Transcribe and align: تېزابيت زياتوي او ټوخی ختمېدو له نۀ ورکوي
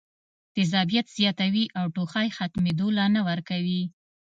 تېزابيت 0.53 1.07
زياتوي 1.17 1.65
او 1.79 1.85
ټوخی 1.95 2.27
ختمېدو 2.37 2.87
له 2.97 3.05
نۀ 3.13 3.21
ورکوي 3.29 3.83